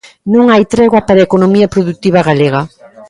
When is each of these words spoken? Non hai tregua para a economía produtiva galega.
Non 0.33 0.45
hai 0.51 0.63
tregua 0.73 1.05
para 1.07 1.19
a 1.21 1.27
economía 1.29 1.71
produtiva 1.73 2.25
galega. 2.29 2.61